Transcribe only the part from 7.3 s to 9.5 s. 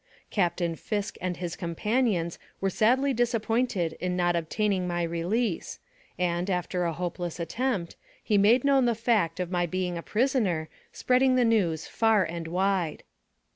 attempt, he made known the fact